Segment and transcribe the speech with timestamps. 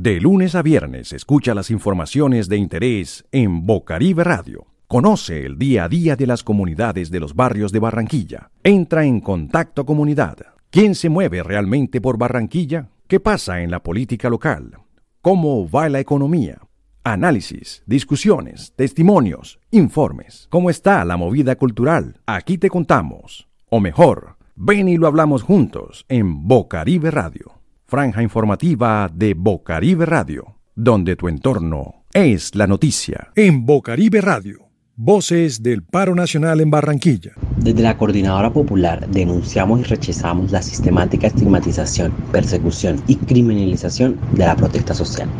[0.00, 4.68] De lunes a viernes escucha las informaciones de interés en Bocaribe Radio.
[4.86, 8.52] Conoce el día a día de las comunidades de los barrios de Barranquilla.
[8.62, 10.36] Entra en Contacto Comunidad.
[10.70, 12.90] ¿Quién se mueve realmente por Barranquilla?
[13.08, 14.78] ¿Qué pasa en la política local?
[15.20, 16.60] ¿Cómo va la economía?
[17.02, 20.46] Análisis, discusiones, testimonios, informes.
[20.48, 22.20] ¿Cómo está la movida cultural?
[22.24, 23.48] Aquí te contamos.
[23.68, 27.57] O mejor, ven y lo hablamos juntos en Bocaribe Radio.
[27.90, 33.32] Franja informativa de Bocaribe Radio, donde tu entorno es la noticia.
[33.34, 34.68] En Bocaribe Radio.
[34.94, 37.32] Voces del Paro Nacional en Barranquilla.
[37.60, 44.54] Desde la Coordinadora Popular denunciamos y rechazamos la sistemática estigmatización, persecución y criminalización de la
[44.54, 45.34] protesta social.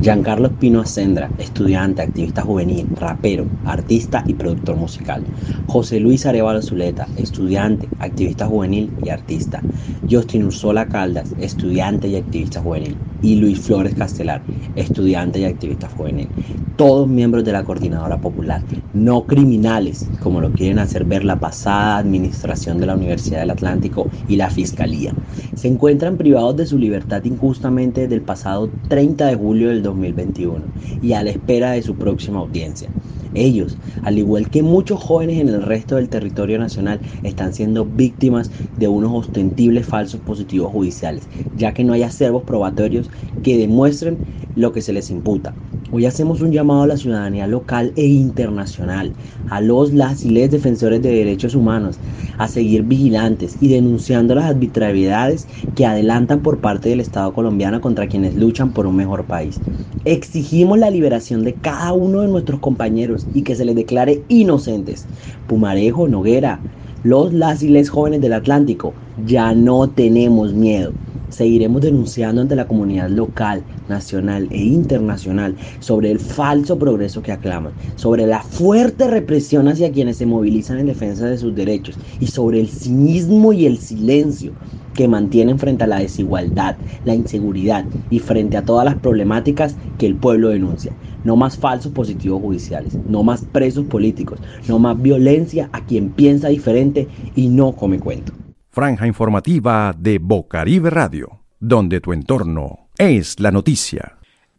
[0.00, 5.28] Giancarlo Pino Ascendra, estudiante, activista juvenil, rapero, artista y productor musical.
[5.66, 9.66] José Luis Arevalo Zuleta, estudiante, activista juvenil y artista.
[10.08, 13.02] Justin Ursola Caldas, estudiante y activista juvenil.
[13.20, 16.32] Y Luis Flores Castelar, estudiante y activista juvenil.
[16.76, 22.78] Todos miembros de la Coordinadora Popular no criminales, como lo quieren hacer ver la administración
[22.78, 25.14] de la Universidad del Atlántico y la Fiscalía.
[25.54, 30.64] Se encuentran privados de su libertad injustamente desde el pasado 30 de julio del 2021
[31.02, 32.90] y a la espera de su próxima audiencia.
[33.34, 38.50] Ellos, al igual que muchos jóvenes en el resto del territorio nacional, están siendo víctimas
[38.74, 43.10] de unos ostentibles falsos positivos judiciales, ya que no hay acervos probatorios
[43.42, 44.22] que demuestren
[44.54, 45.56] lo que se les imputa.
[45.90, 50.50] Hoy hacemos un llamado a la ciudadanía local e internacional, a los, las y les
[50.50, 52.02] defensores de derechos humanos,
[52.36, 58.06] a seguir vigilantes y denunciando las arbitrariedades que adelantan por parte del Estado colombiano contra
[58.06, 59.62] quienes luchan por un mejor país.
[60.04, 65.06] Exigimos la liberación de cada uno de nuestros compañeros y que se les declare inocentes.
[65.46, 66.64] Pumarejo, Noguera,
[67.02, 70.94] los, las jóvenes del Atlántico, ya no tenemos miedo.
[71.30, 77.76] Seguiremos denunciando ante la comunidad local, nacional e internacional sobre el falso progreso que aclaman,
[77.96, 82.60] sobre la fuerte represión hacia quienes se movilizan en defensa de sus derechos y sobre
[82.60, 84.56] el cinismo y el silencio
[84.94, 90.06] que mantienen frente a la desigualdad, la inseguridad y frente a todas las problemáticas que
[90.06, 90.96] el pueblo denuncia.
[91.22, 96.48] No más falsos positivos judiciales, no más presos políticos, no más violencia a quien piensa
[96.48, 98.37] diferente y no come cuento
[98.78, 104.17] franja informativa de Bocaribe Radio, donde tu entorno es la noticia.